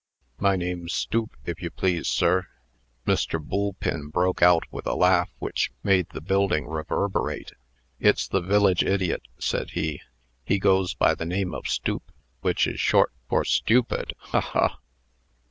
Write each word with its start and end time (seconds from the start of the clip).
"My 0.39 0.55
name's 0.55 0.93
Stoop, 0.93 1.37
if 1.45 1.61
you 1.61 1.69
please, 1.69 2.07
sir." 2.07 2.47
Mr. 3.05 3.39
Boolpin 3.39 4.07
broke 4.09 4.41
out 4.41 4.63
with 4.71 4.87
a 4.87 4.95
laugh, 4.95 5.29
which 5.37 5.69
made 5.83 6.07
the 6.09 6.21
building 6.21 6.65
reverberate. 6.65 7.51
"It's 7.99 8.27
the 8.27 8.41
village 8.41 8.81
idiot," 8.81 9.21
said 9.37 9.69
he. 9.77 10.01
"He 10.43 10.57
goes 10.57 10.95
by 10.95 11.13
the 11.13 11.25
name 11.27 11.53
of 11.53 11.67
Stoop, 11.67 12.11
which 12.39 12.65
is 12.65 12.79
short 12.79 13.11
for 13.29 13.45
Stupid. 13.45 14.13
Ha! 14.17 14.41
ha! 14.41 14.79